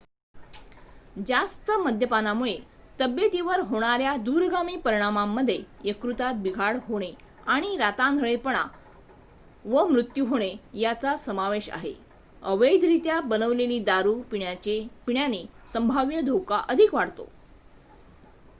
[1.25, 2.55] जास्त मद्यपानामुळे
[2.99, 7.11] तब्येतीवर होणाऱ्या दूरगामी परिणामांमध्ये यकृतात बिघाड होणे
[7.47, 8.63] आणि आंधळेपणा
[9.65, 10.51] व मृत्यू होणे
[10.75, 11.93] यांचा समावेश आहे
[12.43, 17.29] अवैधरीत्या बनवलेली दारू पिण्याने संभाव्य धोका अधिक वाढतो